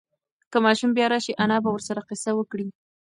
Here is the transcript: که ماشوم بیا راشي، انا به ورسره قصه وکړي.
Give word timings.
که 0.51 0.57
ماشوم 0.65 0.91
بیا 0.95 1.07
راشي، 1.13 1.33
انا 1.43 1.57
به 1.63 1.69
ورسره 1.73 2.01
قصه 2.09 2.31
وکړي. 2.35 2.67